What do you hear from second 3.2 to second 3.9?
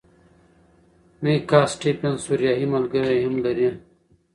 هم لري.